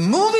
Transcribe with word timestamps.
Moving 0.00 0.39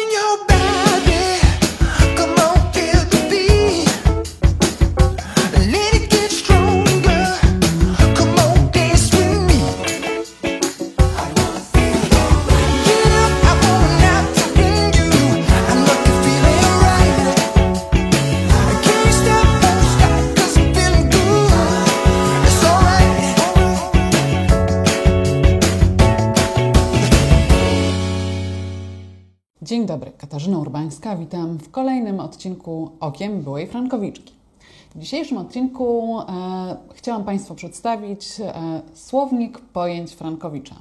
Katarzyna 30.41 30.59
Urbańska. 30.59 31.17
Witam 31.17 31.59
w 31.59 31.71
kolejnym 31.71 32.21
odcinku 32.21 32.91
Okiem 33.01 33.43
Byłej 33.43 33.67
Frankowiczki. 33.67 34.35
W 34.95 34.99
dzisiejszym 34.99 35.39
odcinku 35.39 36.19
e, 36.21 36.25
chciałam 36.95 37.25
Państwu 37.25 37.55
przedstawić 37.55 38.41
e, 38.41 38.53
słownik 38.95 39.59
pojęć 39.59 40.13
Frankowicza. 40.13 40.75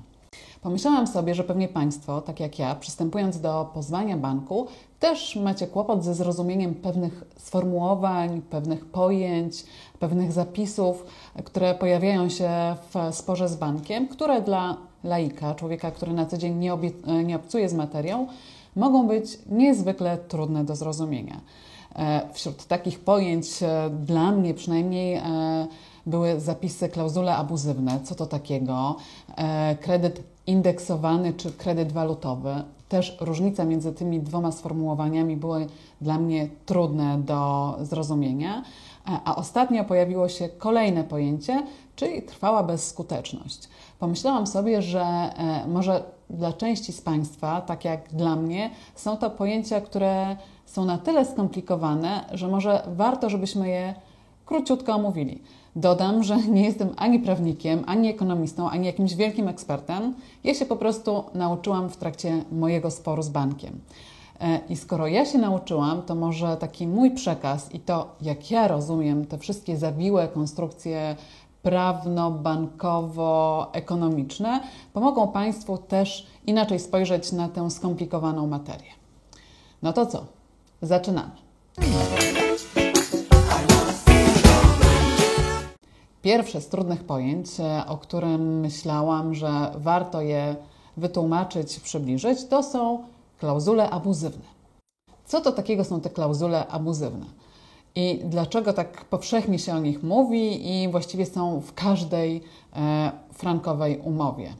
Pomyślałam 0.62 1.08
sobie, 1.08 1.36
że 1.36 1.44
pewnie 1.44 1.68
Państwo, 1.68 2.22
tak 2.22 2.40
jak 2.40 2.60
ja, 2.60 2.76
przystępując 2.76 3.42
do 3.42 3.70
pozwania 3.74 4.18
banku, 4.18 4.68
też 5.00 5.36
macie 5.36 5.68
kłopot 5.68 6.04
ze 6.04 6.16
zrozumieniem 6.16 6.76
pewnych 6.76 7.24
sformułowań, 7.38 8.42
pewnych 8.42 8.86
pojęć, 8.86 9.66
pewnych 10.00 10.32
zapisów, 10.32 11.06
które 11.44 11.76
pojawiają 11.76 12.30
się 12.30 12.50
w 12.94 13.16
sporze 13.16 13.50
z 13.50 13.56
bankiem, 13.56 14.08
które 14.08 14.42
dla 14.42 14.78
laika, 15.04 15.56
człowieka, 15.56 15.92
który 15.92 16.14
na 16.14 16.26
co 16.26 16.38
dzień 16.38 16.56
nie, 16.56 16.74
obie- 16.74 17.24
nie 17.24 17.36
obcuje 17.36 17.70
z 17.70 17.74
materią, 17.74 18.28
mogą 18.76 19.08
być 19.08 19.40
niezwykle 19.50 20.18
trudne 20.18 20.64
do 20.64 20.76
zrozumienia. 20.76 21.42
E, 21.96 22.30
Wśród 22.34 22.66
takich 22.66 23.00
pojęć, 23.00 23.64
e, 23.64 23.90
dla 23.90 24.32
mnie 24.32 24.54
przynajmniej, 24.54 25.16
e, 25.16 25.22
były 26.06 26.40
zapisy 26.40 26.90
klauzule 26.90 27.36
abuzywne. 27.36 28.00
Co 28.04 28.16
to 28.16 28.26
takiego? 28.26 28.96
Kredyt 29.82 30.24
indeksowany 30.48 31.34
czy 31.34 31.52
kredyt 31.52 31.92
walutowy. 31.92 32.64
Też 32.90 33.18
różnica 33.22 33.66
między 33.66 33.94
tymi 33.94 34.20
dwoma 34.20 34.52
sformułowaniami 34.52 35.38
były 35.38 35.68
dla 36.02 36.18
mnie 36.18 36.50
trudne 36.66 37.18
do 37.18 37.76
zrozumienia. 37.82 38.64
A 39.26 39.36
ostatnio 39.36 39.84
pojawiło 39.84 40.30
się 40.30 40.50
kolejne 40.50 41.04
pojęcie, 41.04 41.64
czyli 41.96 42.22
trwała 42.22 42.64
bezskuteczność. 42.64 43.70
Pomyślałam 44.00 44.48
sobie, 44.48 44.82
że 44.82 45.34
może 45.68 46.04
dla 46.30 46.54
części 46.54 46.94
z 46.94 47.02
Państwa, 47.02 47.62
tak 47.62 47.86
jak 47.86 48.10
dla 48.14 48.36
mnie, 48.36 48.70
są 48.96 49.18
to 49.18 49.30
pojęcia, 49.30 49.82
które 49.82 50.36
są 50.66 50.86
na 50.86 50.98
tyle 50.98 51.26
skomplikowane, 51.26 52.26
że 52.32 52.48
może 52.48 52.84
warto, 52.96 53.30
żebyśmy 53.30 53.70
je 53.70 53.94
króciutko 54.46 54.94
omówili. 54.94 55.42
Dodam, 55.76 56.24
że 56.24 56.38
nie 56.38 56.64
jestem 56.64 56.90
ani 56.98 57.20
prawnikiem, 57.20 57.84
ani 57.88 58.10
ekonomistą, 58.10 58.70
ani 58.70 58.86
jakimś 58.86 59.16
wielkim 59.16 59.48
ekspertem. 59.48 60.14
Ja 60.44 60.54
się 60.54 60.66
po 60.66 60.76
prostu 60.76 61.24
nauczyłam 61.34 61.90
w 61.90 61.98
trakcie 61.98 62.44
mojego 62.52 62.92
sporu 62.92 63.24
z 63.24 63.30
bankiem. 63.30 63.80
E, 64.40 64.60
I 64.70 64.76
skoro 64.76 65.08
ja 65.08 65.26
się 65.26 65.38
nauczyłam, 65.38 66.02
to 66.02 66.16
może 66.16 66.58
taki 66.58 66.88
mój 66.88 67.12
przekaz 67.12 67.74
i 67.74 67.80
to, 67.80 68.16
jak 68.22 68.52
ja 68.52 68.68
rozumiem 68.68 69.26
te 69.26 69.38
wszystkie 69.38 69.78
zawiłe 69.78 70.28
konstrukcje 70.28 71.16
prawno-bankowo-ekonomiczne, 71.64 74.60
pomogą 74.94 75.28
Państwu 75.28 75.78
też 75.78 76.28
inaczej 76.48 76.80
spojrzeć 76.80 77.32
na 77.32 77.50
tę 77.50 77.72
skomplikowaną 77.72 78.48
materię. 78.48 78.92
No 79.82 79.94
to 79.94 80.06
co? 80.06 80.26
Zaczynamy. 80.82 81.32
Pierwsze 86.22 86.62
z 86.62 86.68
trudnych 86.68 87.04
pojęć, 87.04 87.48
e, 87.60 87.84
o 87.88 87.98
którym 87.98 88.60
myślałam, 88.60 89.36
że 89.36 89.72
warto 89.76 90.22
je 90.22 90.56
wytłumaczyć, 90.98 91.80
przybliżyć, 91.80 92.46
to 92.46 92.64
są 92.64 93.04
klauzule 93.40 93.90
abuzywne. 93.90 94.46
Co 95.26 95.42
to 95.42 95.52
takiego 95.52 95.84
są 95.84 96.02
te 96.02 96.10
klauzule 96.10 96.68
abuzywne? 96.68 97.26
I 97.96 98.22
dlaczego 98.26 98.74
tak 98.74 99.06
powszechnie 99.06 99.60
się 99.60 99.74
o 99.74 99.80
nich 99.80 100.04
mówi 100.04 100.72
i 100.72 100.90
właściwie 100.92 101.26
są 101.26 101.62
w 101.62 101.74
każdej 101.74 102.42
e, 102.76 103.12
frankowej 103.34 103.98
umowie? 103.98 104.54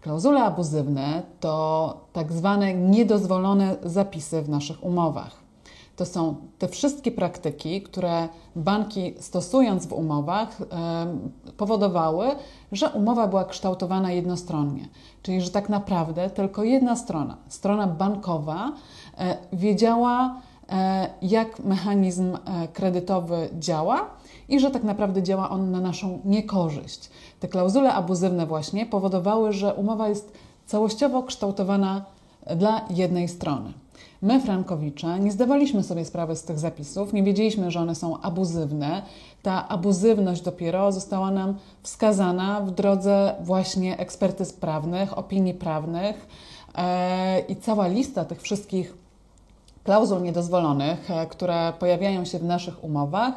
Klauzule 0.00 0.42
abuzywne 0.42 1.22
to 1.40 1.96
tak 2.12 2.32
zwane 2.32 2.74
niedozwolone 2.74 3.76
zapisy 3.82 4.42
w 4.42 4.48
naszych 4.48 4.84
umowach. 4.84 5.44
To 5.96 6.06
są 6.06 6.36
te 6.58 6.68
wszystkie 6.68 7.12
praktyki, 7.12 7.82
które 7.82 8.28
banki 8.56 9.14
stosując 9.20 9.86
w 9.86 9.92
umowach 9.92 10.60
e, 10.60 10.66
powodowały, 11.56 12.26
że 12.72 12.90
umowa 12.90 13.26
była 13.26 13.44
kształtowana 13.44 14.12
jednostronnie. 14.12 14.88
Czyli, 15.22 15.40
że 15.40 15.50
tak 15.50 15.68
naprawdę 15.68 16.30
tylko 16.30 16.64
jedna 16.64 16.96
strona, 16.96 17.36
strona 17.48 17.86
bankowa, 17.86 18.72
e, 19.18 19.36
wiedziała, 19.52 20.40
jak 21.22 21.58
mechanizm 21.58 22.34
e, 22.34 22.68
kredytowy 22.68 23.48
działa 23.58 24.10
i 24.48 24.60
że 24.60 24.70
tak 24.70 24.84
naprawdę 24.84 25.22
działa 25.22 25.50
on 25.50 25.70
na 25.70 25.80
naszą 25.80 26.20
niekorzyść. 26.24 27.10
Te 27.40 27.48
klauzule 27.48 27.92
abuzywne 27.92 28.46
właśnie 28.46 28.86
powodowały, 28.86 29.52
że 29.52 29.74
umowa 29.74 30.08
jest 30.08 30.32
całościowo 30.66 31.22
kształtowana 31.22 32.04
dla 32.56 32.80
jednej 32.90 33.28
strony. 33.28 33.72
My, 34.22 34.40
Frankowicze, 34.40 35.20
nie 35.20 35.32
zdawaliśmy 35.32 35.82
sobie 35.82 36.04
sprawy 36.04 36.36
z 36.36 36.42
tych 36.42 36.58
zapisów, 36.58 37.12
nie 37.12 37.22
wiedzieliśmy, 37.22 37.70
że 37.70 37.80
one 37.80 37.94
są 37.94 38.20
abuzywne. 38.20 39.02
Ta 39.42 39.68
abuzywność 39.68 40.42
dopiero 40.42 40.92
została 40.92 41.30
nam 41.30 41.54
wskazana 41.82 42.60
w 42.60 42.70
drodze 42.70 43.34
właśnie 43.40 43.98
ekspertyz 43.98 44.52
prawnych, 44.52 45.18
opinii 45.18 45.54
prawnych 45.54 46.26
e, 46.74 47.40
i 47.40 47.56
cała 47.56 47.86
lista 47.86 48.24
tych 48.24 48.42
wszystkich 48.42 49.03
klauzul 49.84 50.22
niedozwolonych, 50.22 51.10
e, 51.10 51.26
które 51.26 51.72
pojawiają 51.78 52.24
się 52.24 52.38
w 52.38 52.44
naszych 52.44 52.84
umowach, 52.84 53.34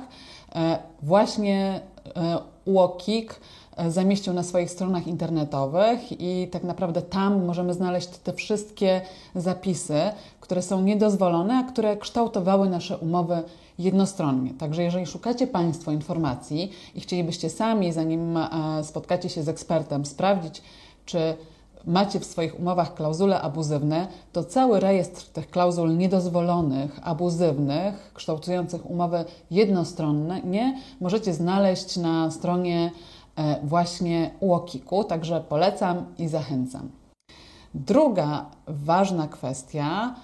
e, 0.56 0.80
właśnie 1.02 1.82
e, 2.16 2.38
UOKiK 2.66 3.40
zamieścił 3.88 4.34
na 4.34 4.44
swoich 4.44 4.72
stronach 4.72 5.08
internetowych 5.08 6.22
i 6.22 6.48
tak 6.52 6.64
naprawdę 6.64 7.02
tam 7.02 7.46
możemy 7.46 7.74
znaleźć 7.74 8.08
te 8.08 8.34
wszystkie 8.34 9.02
zapisy, 9.36 10.00
które 10.42 10.62
są 10.62 10.82
niedozwolone, 10.82 11.58
a 11.58 11.64
które 11.64 11.98
kształtowały 11.98 12.70
nasze 12.70 12.98
umowy 12.98 13.44
jednostronnie. 13.80 14.54
Także 14.54 14.84
jeżeli 14.84 15.06
szukacie 15.06 15.48
Państwo 15.48 15.92
informacji 15.92 16.72
i 16.96 17.02
chcielibyście 17.02 17.50
sami, 17.50 17.94
zanim 17.94 18.40
spotkacie 18.84 19.30
się 19.30 19.44
z 19.44 19.50
ekspertem, 19.50 20.06
sprawdzić, 20.06 20.62
czy 21.06 21.38
macie 21.88 22.20
w 22.20 22.26
swoich 22.26 22.60
umowach 22.60 22.94
klauzule 22.94 23.42
abuzywne, 23.42 24.08
to 24.32 24.44
cały 24.44 24.80
rejestr 24.80 25.26
tych 25.26 25.50
klauzul 25.50 25.98
niedozwolonych, 25.98 27.00
abuzywnych, 27.04 28.12
kształtujących 28.14 28.90
umowy 28.90 29.26
jednostronne, 29.52 30.42
nie 30.42 30.80
możecie 31.00 31.34
znaleźć 31.34 31.98
na 31.98 32.32
stronie 32.32 32.92
e, 33.36 33.60
właśnie 33.64 34.32
UOKiK-u, 34.40 35.04
także 35.04 35.42
polecam 35.50 36.06
i 36.18 36.28
zachęcam. 36.28 36.90
Druga 37.74 38.46
ważna 38.68 39.28
kwestia, 39.28 40.16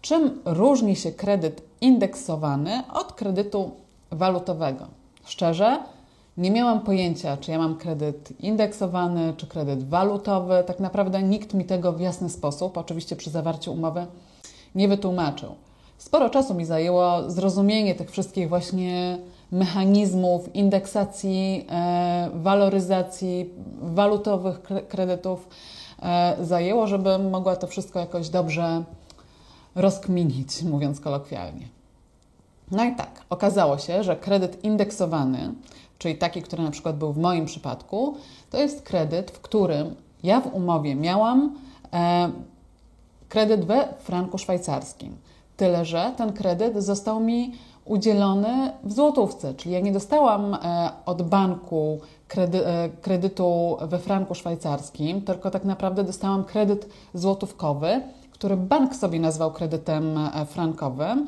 czym 0.00 0.40
różni 0.44 0.96
się 0.96 1.12
kredyt 1.12 1.62
indeksowany 1.80 2.82
od 2.92 3.12
kredytu 3.12 3.70
walutowego? 4.10 4.86
Szczerze, 5.24 5.78
nie 6.36 6.50
miałam 6.50 6.80
pojęcia, 6.80 7.36
czy 7.36 7.50
ja 7.50 7.58
mam 7.58 7.76
kredyt 7.76 8.40
indeksowany, 8.40 9.34
czy 9.36 9.46
kredyt 9.46 9.88
walutowy. 9.88 10.64
Tak 10.66 10.80
naprawdę 10.80 11.22
nikt 11.22 11.54
mi 11.54 11.64
tego 11.64 11.92
w 11.92 12.00
jasny 12.00 12.30
sposób, 12.30 12.78
oczywiście 12.78 13.16
przy 13.16 13.30
zawarciu 13.30 13.72
umowy, 13.72 14.06
nie 14.74 14.88
wytłumaczył. 14.88 15.54
Sporo 15.98 16.30
czasu 16.30 16.54
mi 16.54 16.64
zajęło 16.64 17.30
zrozumienie 17.30 17.94
tych 17.94 18.10
wszystkich 18.10 18.48
właśnie 18.48 19.18
mechanizmów 19.52 20.54
indeksacji, 20.54 21.66
e, 21.70 22.30
waloryzacji 22.34 23.50
walutowych 23.82 24.62
kre- 24.62 24.86
kredytów. 24.86 25.48
E, 26.02 26.36
zajęło, 26.40 26.86
żebym 26.86 27.30
mogła 27.30 27.56
to 27.56 27.66
wszystko 27.66 27.98
jakoś 27.98 28.28
dobrze 28.28 28.84
rozkminić, 29.74 30.62
mówiąc 30.62 31.00
kolokwialnie. 31.00 31.81
No 32.72 32.84
i 32.84 32.94
tak, 32.96 33.10
okazało 33.30 33.78
się, 33.78 34.02
że 34.02 34.16
kredyt 34.16 34.64
indeksowany, 34.64 35.54
czyli 35.98 36.16
taki, 36.16 36.42
który 36.42 36.62
na 36.62 36.70
przykład 36.70 36.96
był 36.96 37.12
w 37.12 37.18
moim 37.18 37.46
przypadku, 37.46 38.16
to 38.50 38.58
jest 38.58 38.82
kredyt, 38.82 39.30
w 39.30 39.40
którym 39.40 39.94
ja 40.22 40.40
w 40.40 40.54
umowie 40.54 40.94
miałam 40.94 41.56
e, 41.92 42.30
kredyt 43.28 43.64
we 43.64 43.88
franku 43.98 44.38
szwajcarskim. 44.38 45.16
Tyle, 45.56 45.84
że 45.84 46.12
ten 46.16 46.32
kredyt 46.32 46.76
został 46.76 47.20
mi 47.20 47.52
udzielony 47.84 48.72
w 48.84 48.92
złotówce, 48.92 49.54
czyli 49.54 49.74
ja 49.74 49.80
nie 49.80 49.92
dostałam 49.92 50.54
e, 50.54 50.90
od 51.06 51.22
banku 51.22 52.00
kredy, 52.28 52.66
e, 52.66 52.88
kredytu 52.88 53.76
we 53.80 53.98
franku 53.98 54.34
szwajcarskim, 54.34 55.22
tylko 55.22 55.50
tak 55.50 55.64
naprawdę 55.64 56.04
dostałam 56.04 56.44
kredyt 56.44 56.88
złotówkowy, 57.14 58.00
który 58.30 58.56
bank 58.56 58.96
sobie 58.96 59.20
nazwał 59.20 59.52
kredytem 59.52 60.18
e, 60.18 60.46
frankowym. 60.46 61.26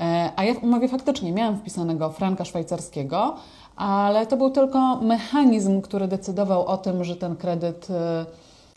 E, 0.00 0.30
a 0.36 0.44
ja 0.44 0.54
w 0.54 0.64
umowie 0.64 0.88
faktycznie 0.88 1.32
miałam 1.32 1.58
wpisanego 1.58 2.10
franka 2.10 2.44
szwajcarskiego, 2.44 3.36
ale 3.76 4.26
to 4.26 4.36
był 4.36 4.50
tylko 4.50 4.96
mechanizm, 4.96 5.80
który 5.80 6.08
decydował 6.08 6.66
o 6.66 6.76
tym, 6.76 7.04
że 7.04 7.16
ten 7.16 7.36
kredyt 7.36 7.90
e, 7.90 8.26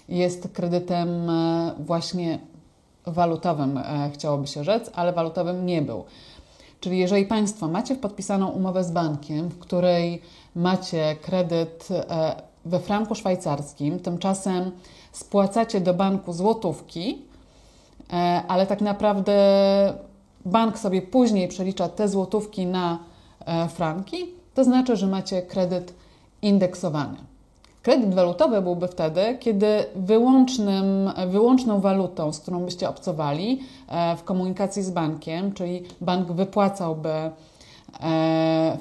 jest 0.09 0.47
kredytem 0.53 1.31
właśnie 1.79 2.39
walutowym, 3.05 3.79
chciałoby 4.13 4.47
się 4.47 4.63
rzec, 4.63 4.91
ale 4.95 5.13
walutowym 5.13 5.65
nie 5.65 5.81
był. 5.81 6.03
Czyli 6.79 6.97
jeżeli 6.97 7.25
Państwo 7.25 7.67
macie 7.67 7.95
podpisaną 7.95 8.47
umowę 8.47 8.83
z 8.83 8.91
bankiem, 8.91 9.49
w 9.49 9.59
której 9.59 10.21
macie 10.55 11.15
kredyt 11.21 11.87
we 12.65 12.79
franku 12.79 13.15
szwajcarskim, 13.15 13.99
tymczasem 13.99 14.71
spłacacie 15.11 15.81
do 15.81 15.93
banku 15.93 16.33
złotówki, 16.33 17.21
e, 18.13 18.15
ale 18.47 18.67
tak 18.67 18.81
naprawdę 18.81 19.33
bank 20.47 20.79
sobie 20.79 21.01
później 21.01 21.47
przelicza 21.47 21.89
te 21.89 22.09
złotówki 22.09 22.65
na 22.65 22.99
e, 23.45 23.67
franki, 23.69 24.17
to 24.53 24.63
znaczy, 24.63 24.95
że 24.95 25.07
macie 25.07 25.41
kredyt 25.41 25.93
indeksowany. 26.41 27.17
Kredyt 27.83 28.13
walutowy 28.13 28.61
byłby 28.61 28.87
wtedy, 28.87 29.37
kiedy 29.39 29.85
wyłącznym, 29.95 31.11
wyłączną 31.27 31.79
walutą, 31.79 32.33
z 32.33 32.39
którą 32.39 32.59
byście 32.59 32.89
obcowali 32.89 33.59
e, 33.87 34.17
w 34.17 34.23
komunikacji 34.23 34.83
z 34.83 34.89
bankiem, 34.89 35.53
czyli 35.53 35.83
bank 36.01 36.31
wypłacałby 36.31 37.11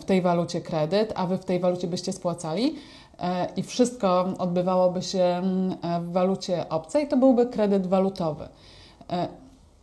w 0.00 0.04
tej 0.04 0.22
walucie 0.22 0.60
kredyt, 0.60 1.12
a 1.14 1.26
wy 1.26 1.38
w 1.38 1.44
tej 1.44 1.60
walucie 1.60 1.86
byście 1.86 2.12
spłacali, 2.12 2.74
E, 3.20 3.48
i 3.56 3.62
wszystko 3.62 4.34
odbywałoby 4.38 5.02
się 5.02 5.22
mm, 5.22 5.76
e, 5.82 6.00
w 6.00 6.12
walucie 6.12 6.68
obcej, 6.68 7.08
to 7.08 7.16
byłby 7.16 7.46
kredyt 7.46 7.86
walutowy. 7.86 8.48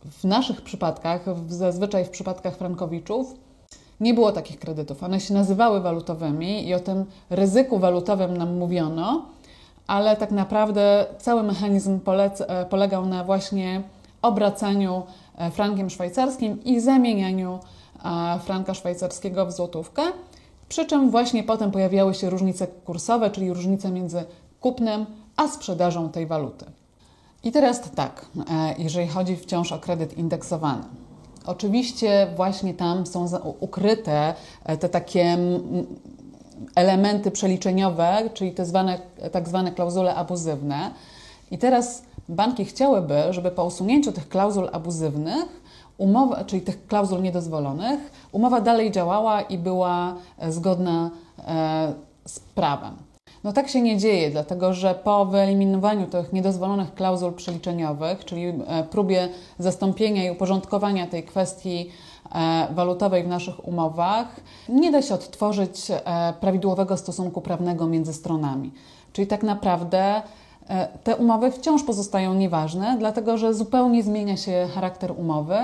E, 0.06 0.10
w 0.10 0.24
naszych 0.24 0.62
przypadkach, 0.62 1.24
zazwyczaj 1.48 2.04
w 2.04 2.10
przypadkach 2.10 2.56
frankowiczów, 2.56 3.34
nie 4.00 4.14
było 4.14 4.32
takich 4.32 4.58
kredytów. 4.58 5.02
One 5.02 5.20
się 5.20 5.34
nazywały 5.34 5.80
walutowymi 5.80 6.68
i 6.68 6.74
o 6.74 6.80
tym 6.80 7.04
ryzyku 7.30 7.78
walutowym 7.78 8.36
nam 8.36 8.56
mówiono, 8.56 9.26
ale 9.86 10.16
tak 10.16 10.30
naprawdę 10.30 11.06
cały 11.18 11.42
mechanizm 11.42 12.00
polegał 12.70 13.06
na 13.06 13.24
właśnie 13.24 13.82
obracaniu 14.22 15.02
frankiem 15.52 15.90
szwajcarskim 15.90 16.64
i 16.64 16.80
zamienianiu 16.80 17.58
franka 18.44 18.74
szwajcarskiego 18.74 19.46
w 19.46 19.52
złotówkę. 19.52 20.02
Przy 20.68 20.86
czym 20.86 21.10
właśnie 21.10 21.42
potem 21.42 21.70
pojawiały 21.70 22.14
się 22.14 22.30
różnice 22.30 22.66
kursowe, 22.66 23.30
czyli 23.30 23.52
różnice 23.52 23.90
między 23.90 24.24
kupnem 24.60 25.06
a 25.36 25.48
sprzedażą 25.48 26.08
tej 26.08 26.26
waluty. 26.26 26.64
I 27.44 27.52
teraz 27.52 27.90
tak, 27.90 28.26
e, 28.50 28.74
jeżeli 28.78 29.08
chodzi 29.08 29.36
wciąż 29.36 29.72
o 29.72 29.78
kredyt 29.78 30.18
indeksowany. 30.18 30.82
Oczywiście 31.46 32.26
właśnie 32.36 32.74
tam 32.74 33.06
są 33.06 33.26
ukryte 33.60 34.34
e, 34.64 34.76
te 34.76 34.88
takie 34.88 35.38
elementy 36.74 37.30
przeliczeniowe, 37.30 38.30
czyli 38.34 38.52
te 38.52 38.66
zwane, 38.66 38.98
tak 39.32 39.48
zwane 39.48 39.72
klauzule 39.72 40.14
abuzywne. 40.14 40.90
I 41.50 41.58
teraz 41.58 42.02
banki 42.28 42.64
chciałyby, 42.64 43.22
żeby 43.30 43.50
po 43.50 43.64
usunięciu 43.64 44.12
tych 44.12 44.28
klauzul 44.28 44.68
abuzywnych 44.72 45.64
umowa, 45.98 46.44
czyli 46.44 46.62
tych 46.62 46.86
klauzul 46.86 47.22
niedozwolonych, 47.22 48.00
umowa 48.32 48.60
dalej 48.60 48.90
działała 48.90 49.42
i 49.42 49.58
była 49.58 50.14
e, 50.38 50.52
zgodna 50.52 51.10
z 52.26 52.40
prawem. 52.40 53.03
No 53.44 53.52
tak 53.52 53.68
się 53.68 53.82
nie 53.82 53.98
dzieje, 53.98 54.30
dlatego 54.30 54.74
że 54.74 54.94
po 54.94 55.26
wyeliminowaniu 55.26 56.06
tych 56.06 56.32
niedozwolonych 56.32 56.94
klauzul 56.94 57.32
przeliczeniowych, 57.32 58.24
czyli 58.24 58.44
e, 58.44 58.84
próbie 58.90 59.28
zastąpienia 59.58 60.24
i 60.24 60.30
uporządkowania 60.30 61.06
tej 61.06 61.22
kwestii 61.22 61.90
walutowej 62.70 63.24
w 63.24 63.28
naszych 63.28 63.68
umowach, 63.68 64.26
nie 64.68 64.92
da 64.92 65.02
się 65.02 65.14
odtworzyć 65.14 65.86
prawidłowego 66.40 66.96
stosunku 66.96 67.40
prawnego 67.40 67.86
między 67.86 68.12
stronami. 68.12 68.72
Czyli 69.12 69.26
tak 69.26 69.42
naprawdę 69.42 70.22
E, 70.22 70.43
te 71.04 71.16
umowy 71.16 71.50
wciąż 71.50 71.82
pozostają 71.82 72.34
nieważne, 72.34 72.96
dlatego 72.98 73.38
że 73.38 73.54
zupełnie 73.54 74.02
zmienia 74.02 74.36
się 74.36 74.68
charakter 74.74 75.12
umowy 75.18 75.56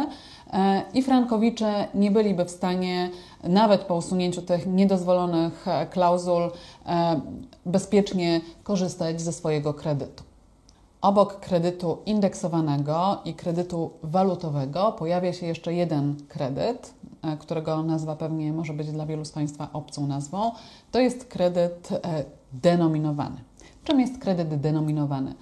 e, 0.53 0.83
i 0.95 1.03
frankowicze 1.03 1.89
nie 1.95 2.11
byliby 2.11 2.45
w 2.45 2.51
stanie, 2.51 3.11
nawet 3.45 3.81
po 3.81 3.97
usunięciu 3.97 4.43
tych 4.43 4.67
niedozwolonych 4.67 5.69
e, 5.69 5.87
klauzul, 5.87 6.51
bezpiecznie 7.67 8.41
korzystać 8.63 9.21
ze 9.21 9.33
swojego 9.33 9.75
kredytu. 9.75 10.25
Obok 11.01 11.41
kredytu 11.41 11.99
indeksowanego 12.07 13.19
i 13.25 13.35
kredytu 13.35 13.91
walutowego 14.03 14.93
pojawia 14.93 15.33
się 15.33 15.47
jeszcze 15.47 15.75
jeden 15.75 16.17
kredyt, 16.29 16.95
którego 17.39 17.83
nazwa 17.83 18.17
pewnie 18.17 18.53
może 18.53 18.73
być 18.73 18.93
dla 18.93 19.07
wielu 19.07 19.25
z 19.25 19.33
Państwa 19.33 19.69
obcą 19.73 20.07
nazwą. 20.07 20.53
To 20.91 21.01
jest 21.01 21.25
kredyt 21.25 21.89
denominowany. 22.53 23.50
Czym 23.85 24.01
jest 24.01 24.19
kredyt 24.19 24.61
denominowany? 24.61 25.35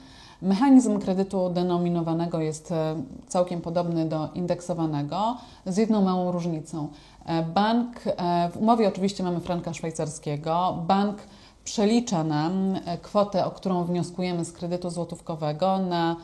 Mechanizm 0.42 0.98
kredytu 0.98 1.50
denominowanego 1.50 2.40
jest 2.40 2.72
e, 2.72 3.02
całkiem 3.26 3.60
podobny 3.60 4.08
do 4.08 4.28
indeksowanego, 4.34 5.36
z 5.66 5.76
jedną 5.76 6.02
małą 6.02 6.32
różnicą. 6.32 6.88
E, 7.26 7.42
bank, 7.42 7.96
e, 8.06 8.50
w 8.52 8.56
umowie 8.56 8.88
oczywiście 8.88 9.22
mamy 9.22 9.40
franka 9.40 9.74
szwajcarskiego, 9.74 10.78
bank 10.86 11.18
przelicza 11.64 12.24
nam 12.24 12.78
kwotę, 13.02 13.46
o 13.46 13.50
którą 13.50 13.84
wnioskujemy 13.84 14.44
z 14.44 14.52
kredytu 14.52 14.90
złotówkowego 14.90 15.78
na 15.78 16.16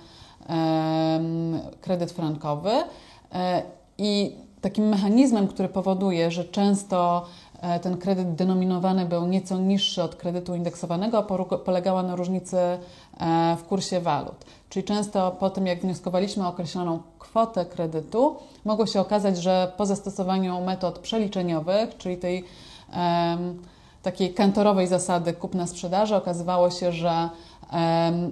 kredyt 1.81 2.13
frankowy 2.13 2.71
i 3.99 4.37
takim 4.61 4.89
mechanizmem, 4.89 5.49
który 5.49 5.69
powoduje, 5.69 6.31
że 6.31 6.45
często 6.45 7.27
ten 7.83 7.97
kredyt 7.97 8.35
denominowany 8.35 9.07
był 9.07 9.27
nieco 9.27 9.59
niższy 9.59 10.03
od 10.03 10.15
kredytu 10.17 10.55
indeksowanego, 10.55 11.23
polegała 11.65 12.03
na 12.03 12.17
różnicy 12.17 12.57
e, 12.57 12.79
w 13.59 13.65
kursie 13.65 14.01
walut. 14.01 14.45
Czyli 14.69 14.85
często 14.85 15.31
po 15.31 15.51
tym, 15.51 15.67
jak 15.67 15.81
wnioskowaliśmy 15.81 16.47
o 16.47 16.49
określoną 16.49 17.03
kwotę 17.19 17.67
kredytu, 17.67 18.37
mogło 18.65 18.87
się 18.87 19.01
okazać, 19.01 19.39
że 19.39 19.73
po 19.77 19.87
zastosowaniu 19.87 20.61
metod 20.61 20.99
przeliczeniowych, 20.99 21.97
czyli 21.97 22.17
tej 22.17 22.45
takiej 24.03 24.35
kantorowej 24.35 24.87
zasady 24.87 25.33
kupna-sprzedaży, 25.33 26.17
okazywało 26.17 26.71
się, 26.71 26.93
że 26.93 27.29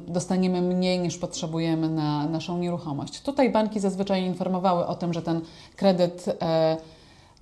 dostaniemy 0.06 0.62
mniej 0.62 0.98
niż 0.98 1.18
potrzebujemy 1.18 1.88
na 1.88 2.26
naszą 2.26 2.58
nieruchomość. 2.58 3.22
Tutaj 3.22 3.50
banki 3.50 3.80
zazwyczaj 3.80 4.24
informowały 4.24 4.86
o 4.86 4.94
tym, 4.94 5.12
że 5.12 5.22
ten 5.22 5.40
kredyt 5.76 6.24
e, 6.42 6.76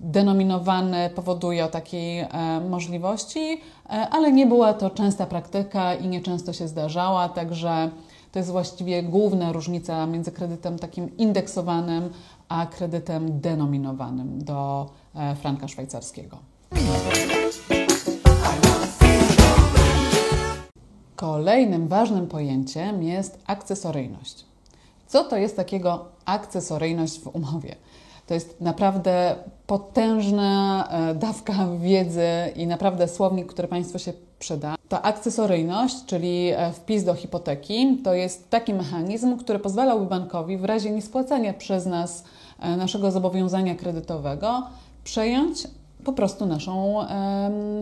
denominowany 0.01 1.09
powoduje 1.09 1.65
o 1.65 1.67
takiej 1.67 2.19
e, 2.19 2.27
możliwości, 2.69 3.39
e, 3.85 3.89
ale 3.89 4.31
nie 4.31 4.45
była 4.45 4.73
to 4.73 4.89
częsta 4.89 5.25
praktyka 5.25 5.95
i 5.95 6.07
nieczęsto 6.07 6.53
się 6.53 6.67
zdarzała, 6.67 7.29
także 7.29 7.89
to 8.31 8.39
jest 8.39 8.51
właściwie 8.51 9.03
główna 9.03 9.51
różnica 9.51 10.05
między 10.05 10.31
kredytem 10.31 10.79
takim 10.79 11.17
indeksowanym 11.17 12.09
a 12.49 12.65
kredytem 12.65 13.39
denominowanym 13.39 14.43
do 14.43 14.89
e, 15.15 15.35
franka 15.35 15.67
szwajcarskiego. 15.67 16.37
Kolejnym 21.15 21.87
ważnym 21.87 22.27
pojęciem 22.27 23.03
jest 23.03 23.39
akcesoryjność. 23.47 24.45
Co 25.07 25.23
to 25.23 25.37
jest 25.37 25.55
takiego 25.55 26.05
akcesoryjność 26.25 27.19
w 27.19 27.27
umowie? 27.27 27.75
To 28.31 28.35
jest 28.35 28.61
naprawdę 28.61 29.35
potężna 29.67 30.87
e, 30.91 31.15
dawka 31.15 31.53
wiedzy 31.79 32.27
i 32.55 32.67
naprawdę 32.67 33.07
słownik, 33.07 33.47
który 33.47 33.67
Państwu 33.67 33.99
się 33.99 34.13
przyda. 34.39 34.75
Ta 34.89 35.01
akcesoryjność, 35.01 36.05
czyli 36.05 36.49
e, 36.49 36.71
wpis 36.71 37.03
do 37.03 37.13
hipoteki, 37.13 37.97
to 38.03 38.13
jest 38.13 38.49
taki 38.49 38.73
mechanizm, 38.73 39.37
który 39.37 39.59
pozwalałby 39.59 40.05
bankowi 40.05 40.57
w 40.57 40.65
razie 40.65 40.91
niespłacania 40.91 41.53
przez 41.53 41.85
nas 41.85 42.23
e, 42.59 42.77
naszego 42.77 43.11
zobowiązania 43.11 43.75
kredytowego 43.75 44.63
przejąć 45.03 45.67
po 46.05 46.13
prostu 46.13 46.45
naszą 46.45 46.95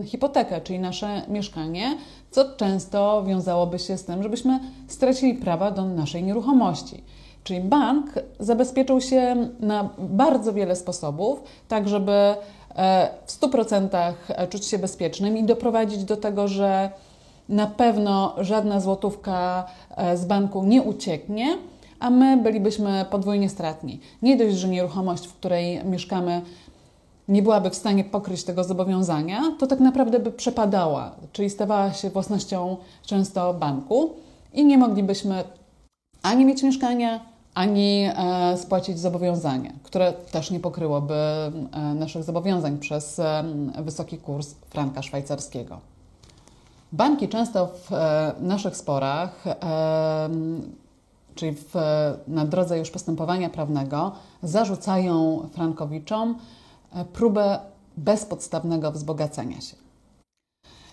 hipotekę, 0.04 0.60
czyli 0.60 0.78
nasze 0.78 1.22
mieszkanie, 1.28 1.96
co 2.30 2.56
często 2.56 3.24
wiązałoby 3.24 3.78
się 3.78 3.98
z 3.98 4.04
tym, 4.04 4.22
żebyśmy 4.22 4.60
stracili 4.88 5.34
prawa 5.34 5.70
do 5.70 5.84
naszej 5.84 6.22
nieruchomości. 6.22 7.04
Czyli 7.44 7.60
bank 7.60 8.14
zabezpieczył 8.40 9.00
się 9.00 9.48
na 9.60 9.88
bardzo 9.98 10.52
wiele 10.52 10.76
sposobów, 10.76 11.42
tak 11.68 11.88
żeby 11.88 12.12
e, 12.12 13.08
w 13.26 13.40
100% 13.40 14.12
czuć 14.48 14.66
się 14.66 14.78
bezpiecznym 14.78 15.36
i 15.36 15.44
doprowadzić 15.44 16.04
do 16.04 16.16
tego, 16.16 16.48
że 16.48 16.90
na 17.48 17.66
pewno 17.66 18.34
żadna 18.38 18.80
złotówka 18.80 19.64
e, 19.96 20.16
z 20.16 20.24
banku 20.24 20.64
nie 20.64 20.82
ucieknie, 20.82 21.58
a 22.00 22.10
my 22.10 22.36
bylibyśmy 22.36 23.04
podwójnie 23.10 23.48
stratni. 23.48 24.00
Nie 24.22 24.36
dość, 24.36 24.56
że 24.56 24.68
nieruchomość, 24.68 25.26
w 25.26 25.34
której 25.34 25.84
mieszkamy, 25.84 26.42
nie 27.28 27.42
byłaby 27.42 27.70
w 27.70 27.74
stanie 27.74 28.04
pokryć 28.04 28.44
tego 28.44 28.64
zobowiązania, 28.64 29.40
to 29.58 29.66
tak 29.66 29.80
naprawdę 29.80 30.18
by 30.18 30.32
przepadała, 30.32 31.14
czyli 31.32 31.50
stawała 31.50 31.92
się 31.92 32.10
własnością 32.10 32.76
często 33.06 33.54
banku 33.54 34.10
i 34.54 34.64
nie 34.64 34.78
moglibyśmy 34.78 35.44
ani 36.22 36.44
mieć 36.44 36.62
mieszkania, 36.62 37.20
ani 37.54 38.04
e, 38.04 38.56
spłacić 38.56 38.98
zobowiązanie, 38.98 39.72
które 39.82 40.12
też 40.12 40.50
nie 40.50 40.60
pokryłoby 40.60 41.14
e, 41.14 41.50
naszych 41.94 42.24
zobowiązań 42.24 42.78
przez 42.78 43.18
e, 43.18 43.44
wysoki 43.78 44.18
kurs 44.18 44.54
franka 44.54 45.02
szwajcarskiego. 45.02 45.80
Banki 46.92 47.28
często 47.28 47.66
w 47.66 47.90
naszych 48.40 48.76
sporach, 48.76 49.44
czyli 51.34 51.52
w, 51.52 51.74
na 52.28 52.44
drodze 52.44 52.78
już 52.78 52.90
postępowania 52.90 53.50
prawnego, 53.50 54.12
zarzucają 54.42 55.48
frankowiczom 55.52 56.38
próbę 57.12 57.58
bezpodstawnego 57.96 58.92
wzbogacenia 58.92 59.60
się. 59.60 59.76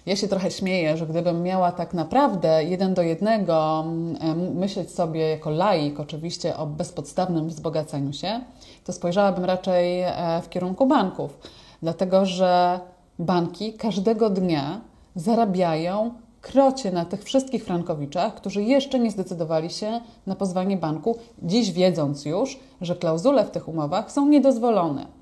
Ja 0.07 0.15
się 0.15 0.27
trochę 0.27 0.51
śmieję, 0.51 0.97
że 0.97 1.07
gdybym 1.07 1.43
miała 1.43 1.71
tak 1.71 1.93
naprawdę 1.93 2.63
jeden 2.63 2.93
do 2.93 3.01
jednego 3.01 3.85
mm, 3.85 4.57
myśleć 4.57 4.91
sobie 4.91 5.29
jako 5.29 5.49
laik, 5.49 5.99
oczywiście 5.99 6.57
o 6.57 6.67
bezpodstawnym 6.67 7.47
wzbogaceniu 7.47 8.13
się, 8.13 8.39
to 8.83 8.93
spojrzałabym 8.93 9.45
raczej 9.45 10.01
e, 10.01 10.13
w 10.43 10.49
kierunku 10.49 10.85
banków, 10.85 11.37
dlatego 11.81 12.25
że 12.25 12.79
banki 13.19 13.73
każdego 13.73 14.29
dnia 14.29 14.81
zarabiają 15.15 16.11
krocie 16.41 16.91
na 16.91 17.05
tych 17.05 17.23
wszystkich 17.23 17.65
frankowiczach, 17.65 18.35
którzy 18.35 18.63
jeszcze 18.63 18.99
nie 18.99 19.11
zdecydowali 19.11 19.69
się 19.69 20.01
na 20.27 20.35
pozwanie 20.35 20.77
banku, 20.77 21.17
dziś 21.41 21.71
wiedząc 21.71 22.25
już, 22.25 22.59
że 22.81 22.95
klauzule 22.95 23.45
w 23.45 23.51
tych 23.51 23.67
umowach 23.67 24.11
są 24.11 24.27
niedozwolone. 24.27 25.16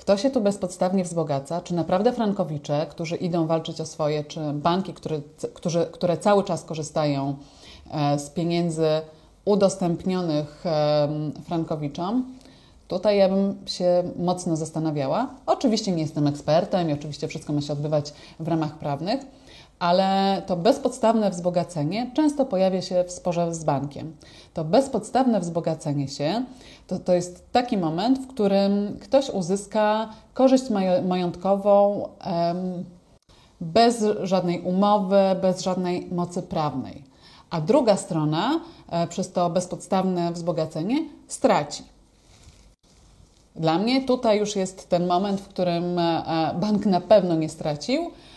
Kto 0.00 0.16
się 0.16 0.30
tu 0.30 0.40
bezpodstawnie 0.40 1.04
wzbogaca? 1.04 1.60
Czy 1.60 1.74
naprawdę 1.74 2.12
frankowicze, 2.12 2.86
którzy 2.90 3.16
idą 3.16 3.46
walczyć 3.46 3.80
o 3.80 3.86
swoje, 3.86 4.24
czy 4.24 4.40
banki, 4.52 4.94
które, 4.94 5.20
którzy, 5.54 5.86
które 5.92 6.16
cały 6.16 6.44
czas 6.44 6.64
korzystają 6.64 7.36
e, 7.90 8.18
z 8.18 8.30
pieniędzy 8.30 8.86
udostępnionych 9.44 10.64
frankowiczom? 11.46 12.36
Tutaj 12.88 13.18
ja 13.18 13.28
bym 13.28 13.56
się 13.66 14.02
mocno 14.18 14.56
zastanawiała. 14.56 15.30
Oczywiście 15.46 15.92
nie 15.92 16.02
jestem 16.02 16.26
ekspertem 16.26 16.90
i 16.90 16.92
oczywiście 16.92 17.28
wszystko 17.28 17.52
ma 17.52 17.60
się 17.60 17.72
odbywać 17.72 18.12
w 18.40 18.48
ramach 18.48 18.78
prawnych, 18.78 19.20
ale 19.80 20.42
to 20.46 20.56
bezpodstawne 20.56 21.30
wzbogacenie 21.30 22.10
często 22.14 22.44
pojawia 22.44 22.82
się 22.82 23.04
w 23.04 23.12
sporze 23.12 23.54
z 23.54 23.64
bankiem. 23.64 24.16
To 24.54 24.64
bezpodstawne 24.64 25.40
wzbogacenie 25.40 26.08
się 26.08 26.44
to, 26.86 26.98
to 26.98 27.14
jest 27.14 27.52
taki 27.52 27.78
moment, 27.78 28.18
w 28.18 28.26
którym 28.26 28.98
ktoś 29.00 29.30
uzyska 29.30 30.08
korzyść 30.34 30.64
majątkową 31.08 32.08
bez 33.60 34.04
żadnej 34.22 34.60
umowy, 34.60 35.20
bez 35.42 35.62
żadnej 35.62 36.08
mocy 36.12 36.42
prawnej. 36.42 37.04
A 37.50 37.60
druga 37.60 37.96
strona 37.96 38.60
e, 38.90 39.06
przez 39.06 39.32
to 39.32 39.50
bezpodstawne 39.50 40.32
wzbogacenie 40.32 40.96
straci. 41.28 41.82
Dla 43.56 43.78
mnie 43.78 44.06
tutaj 44.06 44.38
już 44.38 44.56
jest 44.56 44.88
ten 44.88 45.06
moment, 45.06 45.40
w 45.40 45.48
którym 45.48 45.98
e, 45.98 46.22
bank 46.60 46.86
na 46.86 47.00
pewno 47.00 47.34
nie 47.34 47.48
stracił, 47.48 48.10
E, 48.10 48.29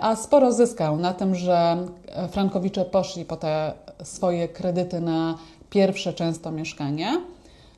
a 0.00 0.16
sporo 0.16 0.52
zyskał 0.52 0.96
na 0.96 1.14
tym, 1.14 1.34
że 1.34 1.86
frankowicze 2.30 2.84
poszli 2.84 3.24
po 3.24 3.36
te 3.36 3.72
swoje 4.02 4.48
kredyty 4.48 5.00
na 5.00 5.38
pierwsze 5.70 6.12
często 6.12 6.50
mieszkanie. 6.50 7.20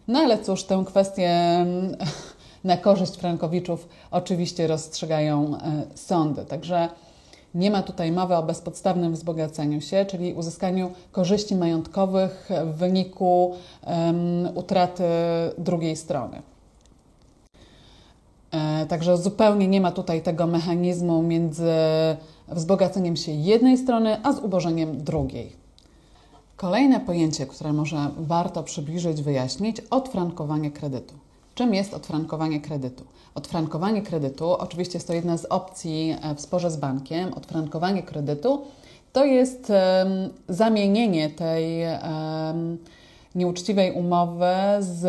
No 0.09 0.19
ale 0.19 0.39
cóż, 0.39 0.65
tę 0.65 0.85
kwestię 0.87 1.31
mm, 1.31 1.97
na 2.65 2.77
korzyść 2.77 3.17
frankowiczów 3.17 3.89
oczywiście 4.11 4.67
rozstrzygają 4.67 5.57
e, 5.57 5.83
sądy. 5.95 6.45
Także 6.45 6.89
nie 7.55 7.71
ma 7.71 7.83
tutaj 7.83 8.13
mowy 8.13 8.37
o 8.37 8.43
bezpodstawnym 8.43 9.13
wzbogaceniu 9.13 9.81
się, 9.81 10.05
czyli 10.05 10.35
uzyskaniu 10.35 10.93
korzyści 11.13 11.57
majątkowych 11.57 12.49
w 12.65 12.77
wyniku 12.77 13.55
um, 13.87 14.49
utraty 14.55 15.05
drugiej 15.59 15.97
strony. 15.97 16.43
E, 18.53 18.87
także 18.87 19.17
zupełnie 19.17 19.69
nie 19.69 19.81
ma 19.81 19.93
tutaj 19.93 20.23
tego 20.23 20.47
mechanizmu 20.47 21.23
między 21.23 21.73
wzbogaceniem 22.49 23.17
się 23.17 23.33
jednej 23.33 23.79
strony, 23.79 24.17
a 24.23 24.33
zubożeniem 24.33 25.05
drugiej. 25.05 25.53
Kolejne 26.57 27.01
pojęcie, 27.01 27.47
które 27.47 27.73
może 27.73 28.11
warto 28.19 28.63
przybliżyć, 28.63 29.23
wyjaśnić, 29.23 29.77
odfrankowanie 29.91 30.71
kredytu. 30.71 31.15
Czym 31.55 31.75
jest 31.75 31.95
odfrankowanie 31.95 32.61
kredytu? 32.61 33.05
Odfrankowanie 33.35 34.03
kredytu, 34.03 34.51
oczywiście 34.51 34.97
jest 34.97 35.07
to 35.07 35.15
jedna 35.15 35.37
z 35.37 35.45
opcji 35.45 36.17
e, 36.23 36.35
w 36.35 36.41
sporze 36.41 36.71
z 36.71 36.77
bankiem. 36.77 37.35
Odfrankowanie 37.35 38.03
kredytu 38.03 38.63
to 39.13 39.25
jest 39.25 39.71
um, 39.71 40.31
zamienienie 40.49 41.31
tej 41.31 41.83
um, 41.83 42.79
nieuczciwej 43.35 43.93
umowy 43.93 44.55
z 44.81 45.05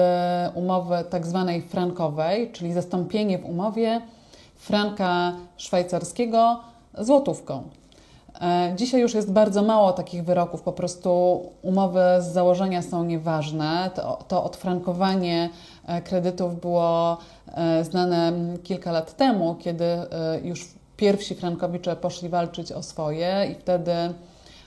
umowy 0.56 1.03
tak 1.10 1.27
zwanej 1.27 1.62
frankowej, 1.62 2.51
czyli 2.51 2.74
zastąpienie 2.74 3.39
w 3.39 3.46
umowie 3.46 4.01
franka 4.56 5.34
szwajcarskiego 5.58 6.60
złotówką. 6.98 7.63
E, 8.42 8.74
dzisiaj 8.75 9.01
już 9.01 9.13
jest 9.13 9.32
bardzo 9.32 9.62
mało 9.62 9.94
takich 9.94 10.24
wyroków, 10.24 10.62
po 10.62 10.72
prostu 10.74 11.42
umowy 11.62 12.01
z 12.20 12.25
założenia 12.25 12.82
są 12.82 13.03
nieważne. 13.03 13.92
To, 13.96 14.20
to 14.27 14.44
odfrankowanie 14.44 15.50
e, 15.88 16.01
kredytów 16.01 16.62
było 16.62 17.18
e, 17.56 17.84
znane 17.84 18.34
kilka 18.63 18.92
lat 18.92 19.18
temu, 19.18 19.56
kiedy 19.56 19.86
już 20.44 20.68
pierwsi 20.98 21.36
frankowicze 21.36 21.96
poszli 21.96 22.30
walczyć 22.30 22.72
o 22.72 22.84
swoje 22.84 23.48
i 23.51 23.56
wtedy 23.56 23.94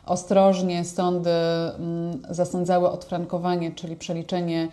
Ostrożnie 0.07 0.85
sądy 0.85 1.31
mm, 1.31 2.23
zasądzały 2.31 2.91
odfrankowanie, 2.91 3.73
czyli 3.73 3.97
przeliczenie 3.97 4.69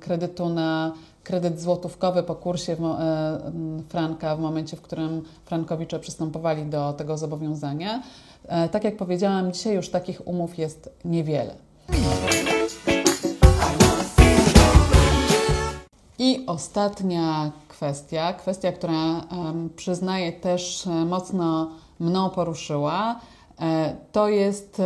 kredytu 0.00 0.48
na 0.48 0.92
kredyt 1.24 1.60
złotówkowy 1.60 2.22
po 2.22 2.34
kursie 2.34 2.76
franka 3.88 4.36
w 4.36 4.40
momencie, 4.40 4.76
w 4.76 4.82
którym 4.82 5.22
frankowicze 5.44 6.00
przystępowali 6.00 6.66
do 6.66 6.92
tego 6.92 7.18
zobowiązania. 7.18 8.02
E, 8.46 8.68
tak 8.68 8.84
jak 8.84 8.96
powiedziałam, 8.96 9.52
dzisiaj 9.52 9.74
już 9.74 9.88
takich 9.88 10.28
umów 10.28 10.58
jest 10.58 10.90
niewiele. 11.04 11.54
I 16.18 16.44
ostatnia 16.46 17.52
kwestia, 17.68 18.32
kwestia, 18.32 18.72
która 18.72 19.20
przyznaję 19.76 20.32
też 20.32 20.86
e, 20.86 20.90
mocno 20.90 21.70
mną 22.00 22.30
poruszyła, 22.30 23.20
E, 23.20 23.33
to 24.12 24.28
jest 24.28 24.82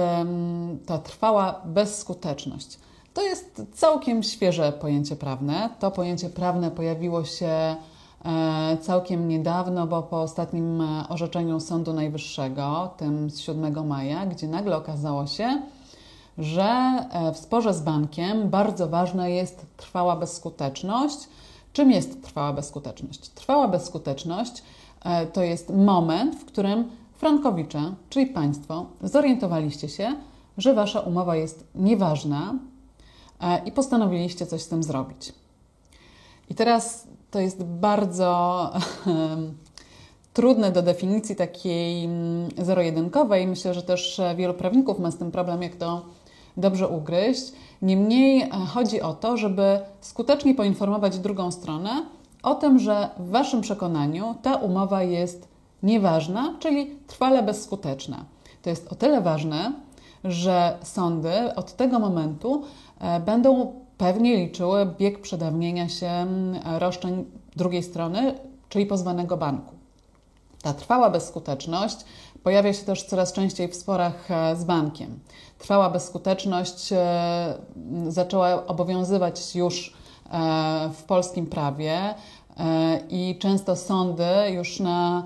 ta 0.86 0.98
trwała 0.98 1.62
bezskuteczność. 1.64 2.78
To 3.18 3.22
jest 3.22 3.62
całkiem 3.74 4.22
świeże 4.22 4.72
pojęcie 4.72 5.16
prawne. 5.16 5.70
To 5.78 5.90
pojęcie 5.90 6.30
prawne 6.30 6.70
pojawiło 6.70 7.24
się 7.24 7.46
e, 8.24 8.76
całkiem 8.80 9.28
niedawno, 9.28 9.86
bo 9.86 10.02
po 10.02 10.22
ostatnim 10.22 10.80
e, 10.80 11.08
orzeczeniu 11.08 11.60
Sądu 11.60 11.92
Najwyższego, 11.92 12.90
tym 12.96 13.30
z 13.30 13.38
7 13.40 13.86
maja, 13.86 14.26
gdzie 14.26 14.48
nagle 14.48 14.76
okazało 14.76 15.26
się, 15.26 15.62
że 16.38 16.94
w 17.34 17.36
sporze 17.36 17.74
z 17.74 17.80
bankiem 17.80 18.50
bardzo 18.50 18.88
ważna 18.88 19.28
jest 19.28 19.66
trwała 19.76 20.16
bezskuteczność. 20.16 21.18
Czym 21.72 21.90
jest 21.90 22.22
trwała 22.22 22.52
bezskuteczność? 22.52 23.28
Trwała 23.28 23.68
bezskuteczność 23.68 24.62
to 25.32 25.42
jest 25.42 25.70
moment, 25.70 26.36
w 26.36 26.44
którym 26.44 26.90
Frankowicze, 27.18 27.94
czyli 28.10 28.26
Państwo, 28.26 28.86
zorientowaliście 29.02 29.88
się, 29.88 30.16
że 30.58 30.74
Wasza 30.74 31.00
umowa 31.00 31.36
jest 31.36 31.66
nieważna 31.74 32.54
e, 33.40 33.62
i 33.64 33.72
postanowiliście 33.72 34.46
coś 34.46 34.62
z 34.62 34.68
tym 34.68 34.82
zrobić. 34.82 35.32
I 36.50 36.54
teraz 36.54 37.06
to 37.30 37.40
jest 37.40 37.64
bardzo 37.64 38.70
trudne 40.34 40.72
do 40.72 40.82
definicji 40.82 41.36
takiej 41.36 42.04
mm, 42.04 42.48
zero-jedynkowej. 42.58 43.46
Myślę, 43.46 43.74
że 43.74 43.82
też 43.82 44.20
wielu 44.36 44.54
prawników 44.54 44.98
ma 44.98 45.10
z 45.10 45.18
tym 45.18 45.30
problem, 45.30 45.62
jak 45.62 45.76
to 45.76 46.02
dobrze 46.56 46.88
ugryźć. 46.88 47.52
Niemniej 47.82 48.42
e, 48.42 48.50
chodzi 48.50 49.00
o 49.00 49.14
to, 49.14 49.36
żeby 49.36 49.80
skutecznie 50.00 50.54
poinformować 50.54 51.18
drugą 51.18 51.50
stronę 51.50 52.06
o 52.42 52.54
tym, 52.54 52.78
że 52.78 53.08
w 53.18 53.30
Waszym 53.30 53.60
przekonaniu 53.60 54.34
ta 54.42 54.56
umowa 54.56 55.02
jest 55.02 55.57
nieważna, 55.82 56.54
czyli 56.58 56.96
trwale 57.06 57.42
bezskuteczna. 57.42 58.24
To 58.62 58.70
jest 58.70 58.92
o 58.92 58.94
tyle 58.94 59.20
ważne, 59.20 59.72
że 60.24 60.78
sądy 60.82 61.54
od 61.56 61.76
tego 61.76 61.98
momentu 61.98 62.64
e, 63.00 63.20
będą 63.20 63.72
pewnie 63.98 64.36
liczyły 64.36 64.86
bieg 64.98 65.20
przedawnienia 65.20 65.88
się 65.88 66.26
roszczeń 66.78 67.24
drugiej 67.56 67.82
strony, 67.82 68.34
czyli 68.68 68.86
pozwanego 68.86 69.36
banku. 69.36 69.74
Ta 70.62 70.74
trwała 70.74 71.10
bezskuteczność 71.10 71.96
pojawia 72.42 72.72
się 72.72 72.84
też 72.84 73.02
coraz 73.02 73.32
częściej 73.32 73.68
w 73.68 73.74
sporach 73.74 74.30
e, 74.30 74.56
z 74.56 74.64
bankiem. 74.64 75.18
Trwała 75.58 75.90
bezskuteczność 75.90 76.92
e, 76.92 77.54
zaczęła 78.08 78.66
obowiązywać 78.66 79.56
już 79.56 79.98
w 80.92 81.02
polskim 81.02 81.46
prawie 81.46 82.14
i 83.10 83.38
często 83.38 83.76
sądy 83.76 84.24
już 84.50 84.80
na 84.80 85.24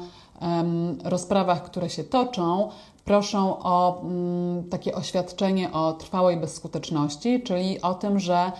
rozprawach, 1.04 1.62
które 1.62 1.90
się 1.90 2.04
toczą, 2.04 2.68
proszą 3.04 3.58
o 3.58 4.00
mm, 4.02 4.68
takie 4.68 4.94
oświadczenie 4.94 5.72
o 5.72 5.92
trwałej 5.92 6.36
bezskuteczności, 6.36 7.42
czyli 7.42 7.80
o 7.80 7.94
tym, 7.94 8.18
że 8.18 8.52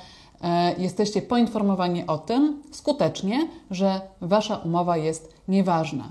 e, 0.42 0.74
jesteście 0.78 1.22
poinformowani 1.22 2.06
o 2.06 2.18
tym 2.18 2.62
skutecznie, 2.70 3.48
że 3.70 4.00
wasza 4.20 4.56
umowa 4.56 4.96
jest 4.96 5.34
nieważna. 5.48 6.08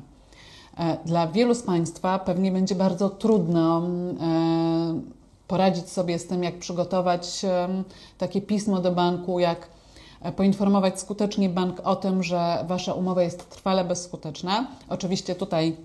E, 0.77 0.97
dla 1.05 1.27
wielu 1.27 1.55
z 1.55 1.63
Państwa 1.63 2.19
pewnie 2.19 2.51
będzie 2.51 2.75
bardzo 2.75 3.09
trudno 3.09 3.77
mm, 3.77 4.17
e, 4.17 5.01
poradzić 5.47 5.89
sobie 5.89 6.19
z 6.19 6.27
tym, 6.27 6.43
jak 6.43 6.59
przygotować 6.59 7.45
takie 8.17 8.41
pismo 8.41 8.81
do 8.81 8.91
banku, 8.91 9.39
jak 9.39 9.67
poinformować 10.35 10.99
skutecznie 10.99 11.49
bank 11.49 11.81
o 11.83 11.95
tym, 11.95 12.23
że 12.23 12.65
Wasza 12.67 12.93
umowa 12.93 13.23
jest 13.23 13.49
trwale 13.49 13.85
bezskuteczna. 13.85 14.67
Oczywiście 14.89 15.35
tutaj 15.35 15.77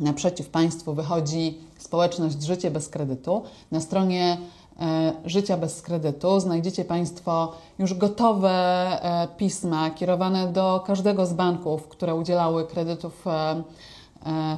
naprzeciw 0.00 0.48
Państwu 0.48 0.94
wychodzi 0.94 1.58
społeczność 1.78 2.42
Życie 2.42 2.70
bez 2.70 2.88
kredytu. 2.88 3.42
Na 3.70 3.80
stronie 3.80 4.38
e, 4.80 5.12
Życia 5.24 5.56
bez 5.56 5.82
kredytu 5.82 6.40
znajdziecie 6.40 6.84
Państwo 6.84 7.52
już 7.78 7.94
gotowe 7.94 8.50
e, 8.50 9.28
pisma 9.36 9.90
kierowane 9.90 10.52
do 10.52 10.84
każdego 10.86 11.26
z 11.26 11.32
banków, 11.32 11.88
które 11.88 12.14
udzielały 12.14 12.66
kredytów 12.66 13.26
e, 13.26 13.62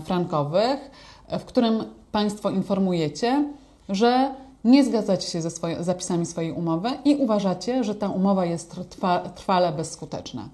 frankowych, 0.05 0.91
w 1.39 1.45
którym 1.45 1.85
Państwo 2.13 2.51
informujecie, 2.51 3.45
że 3.89 4.35
nie 4.65 4.85
zgadzacie 4.85 5.29
się 5.29 5.43
ze 5.43 5.51
zapisami 5.81 6.27
swojej 6.27 6.53
umowy 6.53 6.91
i 7.05 7.17
uważacie, 7.17 7.85
że 7.85 7.95
ta 7.95 8.09
umowa 8.09 8.45
jest 8.45 8.77
trwa, 8.91 9.19
trwale 9.19 9.73
bezskuteczna. 9.73 10.49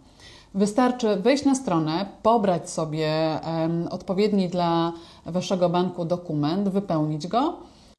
Wystarczy 0.55 1.17
wejść 1.17 1.45
na 1.45 1.55
stronę, 1.55 2.07
pobrać 2.23 2.71
sobie 2.71 3.41
um, 3.47 3.89
odpowiedni 3.91 4.49
dla 4.49 4.93
Waszego 5.27 5.69
banku 5.69 6.05
dokument, 6.05 6.69
wypełnić 6.69 7.27
go 7.27 7.57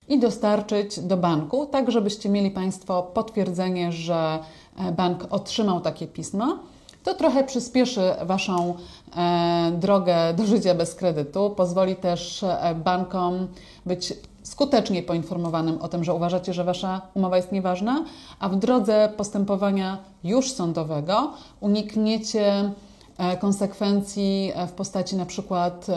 i 0.08 0.20
dostarczyć 0.20 1.00
do 1.00 1.18
banku, 1.18 1.66
tak 1.66 1.92
żebyście 1.92 2.30
mieli 2.30 2.52
Państwo 2.52 3.04
potwierdzenie, 3.04 3.92
że 3.92 4.40
e, 4.78 4.92
bank 4.92 5.28
otrzymał 5.30 5.82
takie 5.82 6.08
pismo. 6.08 6.60
To 7.04 7.14
trochę 7.14 7.44
przyspieszy 7.44 8.02
Waszą 8.26 8.74
e, 9.16 9.72
drogę 9.78 10.34
do 10.34 10.46
życia 10.46 10.76
bez 10.76 10.96
kredytu, 10.96 11.50
pozwoli 11.50 11.96
też 11.96 12.44
e, 12.44 12.76
bankom 12.84 13.48
być 13.86 14.14
skutecznie 14.44 15.04
poinformowanym 15.04 15.82
o 15.82 15.88
tym, 15.88 16.04
że 16.04 16.14
uważacie, 16.14 16.54
że 16.54 16.64
wasza 16.64 17.02
umowa 17.14 17.38
jest 17.38 17.52
nieważna, 17.52 18.06
a 18.40 18.50
w 18.50 18.56
drodze 18.56 19.14
postępowania 19.18 19.98
już 20.24 20.52
sądowego 20.52 21.34
unikniecie 21.60 22.72
e, 23.18 23.38
konsekwencji 23.38 24.52
e, 24.56 24.68
w 24.68 24.72
postaci 24.72 25.16
na 25.16 25.26
przykład 25.26 25.88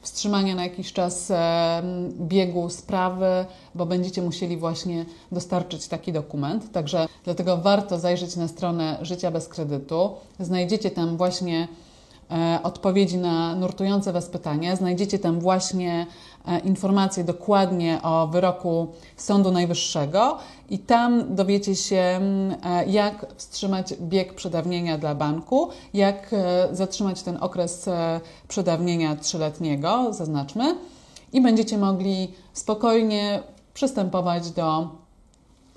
wstrzymania 0.00 0.54
na 0.54 0.62
jakiś 0.62 0.92
czas 0.92 1.32
biegu 2.20 2.70
sprawy, 2.70 3.44
bo 3.74 3.86
będziecie 3.86 4.22
musieli 4.22 4.56
właśnie 4.56 5.06
dostarczyć 5.32 5.88
taki 5.88 6.12
dokument. 6.12 6.72
Także 6.72 7.06
dlatego 7.24 7.56
warto 7.56 7.98
zajrzeć 7.98 8.36
na 8.36 8.48
stronę 8.48 8.98
Życia 9.02 9.30
bez 9.30 9.48
kredytu. 9.48 10.10
Znajdziecie 10.40 10.90
tam 10.90 11.16
właśnie 11.16 11.68
E, 12.30 12.60
odpowiedzi 12.62 13.18
na 13.18 13.54
nurtujące 13.54 14.12
Was 14.12 14.26
pytania. 14.26 14.76
Znajdziecie 14.76 15.18
tam 15.18 15.40
właśnie 15.40 16.06
informacje 16.64 17.24
dokładnie 17.24 18.02
o 18.02 18.26
wyroku 18.26 18.88
Sądu 19.16 19.50
Najwyższego 19.50 20.38
i 20.70 20.78
tam 20.78 21.34
dowiecie 21.34 21.76
się, 21.76 21.96
mm, 21.96 22.56
e, 22.64 22.86
jak 22.86 23.26
wstrzymać 23.36 23.94
bieg 24.00 24.34
przedawnienia 24.34 24.98
dla 24.98 25.14
banku, 25.14 25.68
jak 25.94 26.34
zatrzymać 26.72 27.22
ten 27.22 27.38
okres 27.40 27.88
przedawnienia 28.48 29.16
trzyletniego, 29.16 30.12
zaznaczmy, 30.12 30.74
i 31.32 31.40
będziecie 31.40 31.78
mogli 31.78 32.34
spokojnie 32.52 33.42
przystępować 33.74 34.50
do 34.50 34.88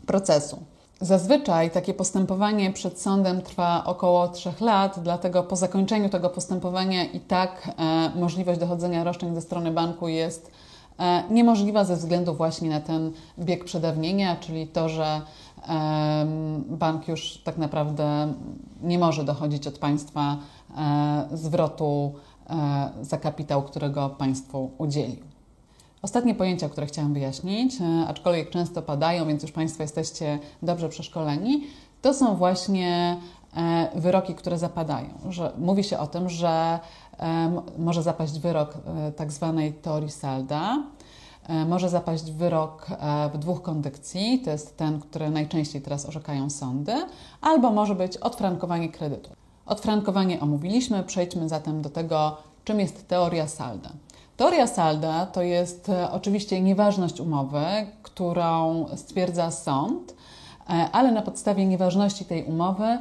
procesu. 0.06 0.60
Zazwyczaj 1.02 1.72
takie 1.72 1.94
postępowanie 1.94 2.74
przed 2.74 3.02
sądem 3.02 3.42
trwa 3.42 3.84
około 3.86 4.28
3 4.28 4.54
lat, 4.62 5.00
dlatego 5.04 5.44
po 5.44 5.56
zakończeniu 5.56 6.10
tego 6.10 6.30
postępowania 6.30 7.06
i 7.06 7.20
tak 7.20 7.70
e, 7.78 8.12
możliwość 8.20 8.60
dochodzenia 8.60 9.04
roszczeń 9.04 9.36
ze 9.36 9.42
strony 9.42 9.72
banku 9.72 10.08
jest 10.08 10.52
e, 11.00 11.24
niemożliwa 11.30 11.84
ze 11.84 11.96
względu 11.96 12.34
właśnie 12.34 12.70
na 12.70 12.82
ten 12.82 13.12
bieg 13.40 13.66
przedawnienia, 13.66 14.36
czyli 14.36 14.68
to, 14.68 14.90
że 14.90 15.22
e, 15.70 16.26
bank 16.70 17.08
już 17.08 17.38
tak 17.38 17.58
naprawdę 17.58 18.34
nie 18.82 19.00
może 19.00 19.24
dochodzić 19.24 19.68
od 19.68 19.78
państwa 19.78 20.38
e, 20.78 21.28
zwrotu 21.32 22.14
e, 22.50 22.90
za 23.02 23.18
kapitał, 23.18 23.64
którego 23.64 24.10
państwu 24.10 24.72
udzielił. 24.78 25.27
Ostatnie 26.08 26.36
pojęcia, 26.36 26.70
które 26.70 26.88
chciałam 26.88 27.14
wyjaśnić, 27.14 27.82
e, 27.82 28.08
aczkolwiek 28.08 28.50
często 28.50 28.82
padają, 28.82 29.28
więc 29.28 29.42
już 29.42 29.52
Państwo 29.52 29.84
jesteście 29.84 30.40
dobrze 30.62 30.90
przeszkoleni, 30.90 31.64
to 32.02 32.14
są 32.14 32.36
właśnie 32.36 33.18
e, 33.56 33.90
wyroki, 33.96 34.36
które 34.36 34.58
zapadają. 34.58 35.10
Że 35.30 35.52
mówi 35.58 35.84
się 35.84 36.00
o 36.00 36.08
tym, 36.08 36.30
że 36.30 36.80
może 37.78 38.04
zapaść 38.04 38.40
wyrok 38.40 38.74
e, 39.08 39.12
tak 39.12 39.32
zwanej 39.32 39.74
teorii 39.74 40.12
Salda, 40.12 40.84
może 41.68 41.90
zapaść 41.90 42.32
wyrok 42.32 42.88
w 43.34 43.38
dwóch 43.38 43.62
kondykcji, 43.62 44.42
to 44.46 44.52
jest 44.52 44.78
ten, 44.78 45.00
który 45.00 45.30
najczęściej 45.30 45.82
teraz 45.82 46.06
orzekają 46.06 46.50
sądy, 46.50 46.94
albo 47.42 47.72
może 47.72 47.96
być 47.96 48.18
odfrankowanie 48.18 48.90
kredytu. 48.90 49.30
Odfrankowanie 49.66 50.40
omówiliśmy, 50.40 51.04
przejdźmy 51.04 51.50
zatem 51.50 51.82
do 51.82 51.90
tego, 51.90 52.38
czym 52.64 52.80
jest 52.80 53.08
teoria 53.08 53.48
Salda. 53.48 53.90
Teoria 54.38 54.68
salda 54.68 55.26
to 55.26 55.42
jest 55.42 55.90
e, 55.90 56.12
oczywiście 56.12 56.62
nieważność 56.62 57.20
umowy, 57.20 57.66
którą 58.04 58.86
stwierdza 58.96 59.52
sąd, 59.52 60.16
e, 60.70 60.74
ale 60.92 61.12
na 61.12 61.22
podstawie 61.22 61.66
nieważności 61.66 62.26
tej 62.26 62.44
umowy 62.44 62.98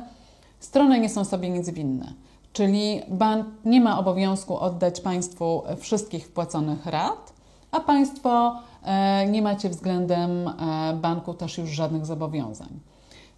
strony 0.60 1.00
nie 1.00 1.08
są 1.08 1.24
sobie 1.24 1.50
nic 1.50 1.70
winne. 1.70 2.12
Czyli 2.52 3.02
bank 3.08 3.46
nie 3.64 3.80
ma 3.80 3.98
obowiązku 3.98 4.58
oddać 4.58 5.00
państwu 5.00 5.62
wszystkich 5.78 6.26
wpłaconych 6.26 6.86
rat, 6.86 7.32
a 7.70 7.80
państwo 7.80 8.60
e, 8.82 9.26
nie 9.26 9.42
macie 9.42 9.68
względem 9.68 10.50
banku 10.94 11.34
też 11.34 11.58
już 11.58 11.70
żadnych 11.70 12.06
zobowiązań. 12.06 12.80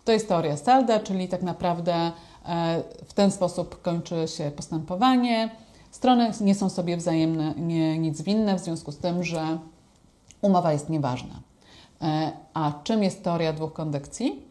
To 0.05 0.13
jest 0.13 0.29
teoria 0.29 0.57
salda, 0.57 1.01
czyli 1.01 1.29
tak 1.29 1.43
naprawdę 1.43 2.13
w 3.05 3.13
ten 3.15 3.31
sposób 3.31 3.83
kończy 3.83 4.29
się 4.29 4.51
postępowanie 4.51 5.51
Strony 5.91 6.31
nie 6.41 6.55
są 6.55 6.69
sobie 6.69 6.97
wzajemnie 6.97 7.55
nie, 7.57 7.99
nic 7.99 8.23
winne, 8.23 8.59
w 8.59 8.61
związku 8.61 8.93
z 8.93 8.99
tym, 8.99 9.25
że 9.25 9.59
umowa 10.43 10.73
jest 10.73 10.89
nieważna. 10.89 11.41
E, 12.03 12.33
a 12.55 12.73
czym 12.85 13.03
jest 13.03 13.25
teoria 13.25 13.53
dwóch 13.53 13.73
kondekcji? 13.73 14.43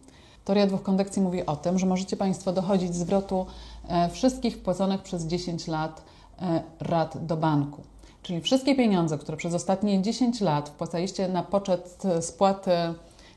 Teoria 0.45 0.67
dwóch 0.67 0.83
kondekcji 0.83 1.21
mówi 1.21 1.45
o 1.45 1.55
tym, 1.55 1.79
że 1.79 1.85
możecie 1.85 2.17
Państwo 2.17 2.53
dochodzić 2.53 2.95
zwrotu 2.95 3.45
e, 3.87 4.09
wszystkich 4.09 4.55
wpłaconych 4.55 5.01
przez 5.01 5.25
10 5.25 5.67
lat 5.67 6.01
e, 6.41 6.63
rat 6.79 7.25
do 7.25 7.37
banku. 7.37 7.81
Czyli 8.23 8.41
wszystkie 8.41 8.75
pieniądze, 8.75 9.17
które 9.17 9.37
przez 9.37 9.53
ostatnie 9.53 10.01
10 10.01 10.41
lat 10.41 10.69
wpłacaliście 10.69 11.27
na 11.27 11.43
poczet 11.43 12.03
spłaty 12.21 12.71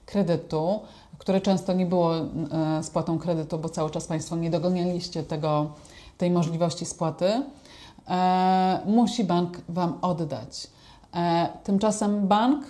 kredytu, 0.06 0.80
które 1.18 1.40
często 1.40 1.72
nie 1.72 1.86
było 1.86 2.12
spłatą 2.82 3.18
kredytu, 3.18 3.58
bo 3.58 3.68
cały 3.68 3.90
czas 3.90 4.06
Państwo 4.06 4.36
nie 4.36 4.50
dogonialiście 4.50 5.22
tego, 5.22 5.70
tej 6.18 6.30
możliwości 6.30 6.84
spłaty, 6.84 7.42
musi 8.86 9.24
bank 9.24 9.60
Wam 9.68 9.98
oddać. 10.02 10.66
E, 11.14 11.48
tymczasem 11.64 12.28
bank 12.28 12.64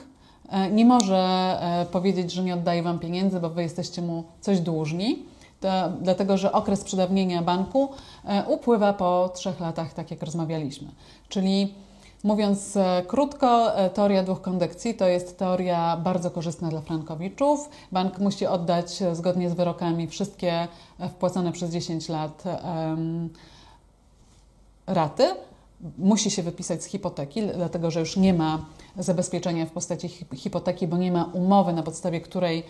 e, 0.48 0.70
nie 0.70 0.84
może 0.84 1.16
e, 1.60 1.86
powiedzieć, 1.92 2.32
że 2.32 2.42
nie 2.44 2.54
oddaje 2.54 2.82
Wam 2.82 2.98
pieniędzy, 2.98 3.40
bo 3.40 3.50
Wy 3.50 3.62
jesteście 3.62 4.02
mu 4.02 4.24
coś 4.40 4.60
dłużni, 4.60 5.24
to, 5.60 5.68
dlatego 6.02 6.38
że 6.38 6.52
okres 6.52 6.84
przedawnienia 6.84 7.42
banku 7.42 7.88
e, 8.24 8.44
upływa 8.44 8.92
po 8.92 9.30
trzech 9.34 9.60
latach, 9.60 9.94
tak 9.94 10.10
jak 10.10 10.22
rozmawialiśmy. 10.22 10.88
Czyli 11.28 11.74
Mówiąc 12.24 12.76
e, 12.76 13.02
krótko, 13.06 13.72
teoria 13.94 14.22
dwóch 14.22 14.40
kondekcji 14.40 14.94
to 14.94 15.08
jest 15.08 15.38
teoria 15.38 15.96
bardzo 15.96 16.30
korzystna 16.30 16.68
dla 16.68 16.80
frankowiczów. 16.80 17.68
Bank 17.92 18.18
musi 18.18 18.46
oddać 18.46 19.02
zgodnie 19.12 19.50
z 19.50 19.54
wyrokami 19.54 20.06
wszystkie 20.06 20.68
wpłacone 21.08 21.52
przez 21.52 21.70
10 21.70 22.08
lat 22.08 22.44
um, 22.44 23.30
raty, 24.90 25.24
musi 25.98 26.30
się 26.30 26.42
wypisać 26.42 26.82
z 26.82 26.86
hipoteki, 26.86 27.42
dlatego 27.42 27.90
że 27.90 28.00
już 28.00 28.16
nie 28.16 28.34
ma 28.34 28.64
zabezpieczenia 28.98 29.66
w 29.66 29.70
postaci 29.70 30.08
hipoteki, 30.34 30.86
bo 30.86 30.96
nie 30.96 31.12
ma 31.12 31.24
umowy, 31.24 31.72
na 31.72 31.82
podstawie 31.82 32.20
której 32.20 32.62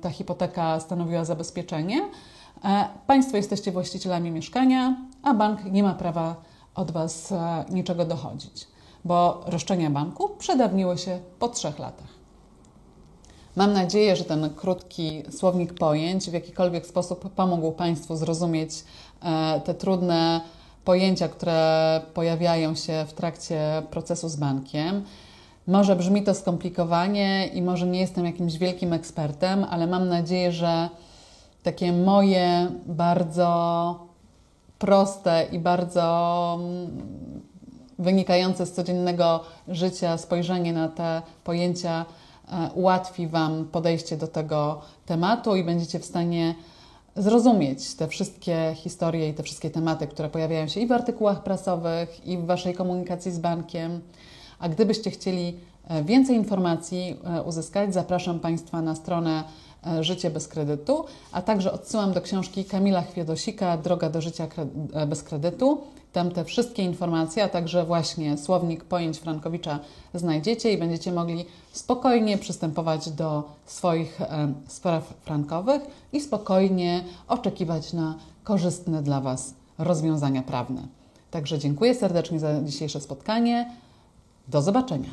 ta 0.00 0.10
hipoteka 0.10 0.80
stanowiła 0.80 1.24
zabezpieczenie. 1.24 2.08
E, 2.64 2.88
państwo 3.06 3.36
jesteście 3.36 3.72
właścicielami 3.72 4.30
mieszkania, 4.30 4.96
a 5.22 5.34
bank 5.34 5.64
nie 5.64 5.82
ma 5.82 5.94
prawa 5.94 6.36
od 6.74 6.90
Was 6.90 7.32
e, 7.32 7.64
niczego 7.70 8.04
dochodzić, 8.04 8.68
bo 9.04 9.44
roszczenia 9.46 9.90
banku 9.90 10.28
przedawniły 10.28 10.98
się 10.98 11.20
po 11.38 11.48
trzech 11.48 11.78
latach. 11.78 12.19
Mam 13.56 13.72
nadzieję, 13.72 14.16
że 14.16 14.24
ten 14.24 14.50
krótki 14.50 15.22
słownik 15.30 15.74
pojęć 15.74 16.30
w 16.30 16.32
jakikolwiek 16.32 16.86
sposób 16.86 17.30
pomógł 17.34 17.72
Państwu 17.72 18.16
zrozumieć 18.16 18.70
e, 19.22 19.60
te 19.60 19.74
trudne 19.74 20.40
pojęcia, 20.84 21.28
które 21.28 22.00
pojawiają 22.14 22.74
się 22.74 23.04
w 23.08 23.12
trakcie 23.12 23.82
procesu 23.90 24.28
z 24.28 24.36
bankiem. 24.36 25.04
Może 25.66 25.96
brzmi 25.96 26.22
to 26.22 26.34
skomplikowanie 26.34 27.46
i 27.46 27.62
może 27.62 27.86
nie 27.86 28.00
jestem 28.00 28.24
jakimś 28.24 28.58
wielkim 28.58 28.92
ekspertem, 28.92 29.66
ale 29.70 29.86
mam 29.86 30.08
nadzieję, 30.08 30.52
że 30.52 30.88
takie 31.62 31.92
moje 31.92 32.66
bardzo 32.86 33.94
proste 34.78 35.46
i 35.52 35.58
bardzo 35.58 36.58
mm, 36.60 37.00
wynikające 37.98 38.66
z 38.66 38.72
codziennego 38.72 39.40
życia 39.68 40.18
spojrzenie 40.18 40.72
na 40.72 40.88
te 40.88 41.22
pojęcia 41.44 42.04
ułatwi 42.74 43.28
Wam 43.28 43.64
podejście 43.64 44.16
do 44.16 44.28
tego 44.28 44.80
tematu 45.06 45.56
i 45.56 45.64
będziecie 45.64 45.98
w 45.98 46.04
stanie 46.04 46.54
zrozumieć 47.16 47.94
te 47.94 48.08
wszystkie 48.08 48.72
historie 48.76 49.28
i 49.28 49.34
te 49.34 49.42
wszystkie 49.42 49.70
tematy, 49.70 50.06
które 50.06 50.28
pojawiają 50.28 50.68
się 50.68 50.80
i 50.80 50.86
w 50.86 50.92
artykułach 50.92 51.42
prasowych, 51.42 52.26
i 52.26 52.38
w 52.38 52.46
Waszej 52.46 52.74
komunikacji 52.74 53.32
z 53.32 53.38
bankiem. 53.38 54.00
A 54.58 54.68
gdybyście 54.68 55.10
chcieli 55.10 55.56
e, 55.88 56.04
więcej 56.04 56.36
informacji 56.36 57.16
e, 57.24 57.42
uzyskać, 57.42 57.94
zapraszam 57.94 58.40
Państwa 58.40 58.82
na 58.82 58.94
stronę 58.94 59.30
e, 59.40 59.44
Życie 60.00 60.30
bez 60.30 60.48
kredytu, 60.48 61.04
a 61.32 61.42
także 61.42 61.72
odsyłam 61.72 62.12
do 62.12 62.20
książki 62.20 62.64
Kamila 62.64 63.02
Chwiedosika 63.02 63.76
Droga 63.76 64.10
do 64.10 64.20
życia 64.20 64.48
bez 65.06 65.22
kredytu. 65.22 65.80
Tam 66.12 66.30
te 66.30 66.44
wszystkie 66.44 66.82
informacje, 66.82 67.44
a 67.44 67.48
także 67.48 67.84
właśnie 67.84 68.38
słownik 68.38 68.84
pojęć 68.84 69.18
Frankowicza 69.18 69.78
znajdziecie 70.14 70.72
i 70.72 70.78
będziecie 70.78 71.12
mogli 71.12 71.44
spokojnie 71.72 72.38
przystępować 72.38 73.10
do 73.10 73.42
swoich 73.66 74.20
spraw 74.68 75.14
frankowych 75.24 75.82
i 76.12 76.20
spokojnie 76.20 77.04
oczekiwać 77.28 77.92
na 77.92 78.14
korzystne 78.44 79.02
dla 79.02 79.20
Was 79.20 79.54
rozwiązania 79.78 80.42
prawne. 80.42 80.82
Także 81.30 81.58
dziękuję 81.58 81.94
serdecznie 81.94 82.40
za 82.40 82.62
dzisiejsze 82.62 83.00
spotkanie. 83.00 83.70
Do 84.48 84.62
zobaczenia. 84.62 85.10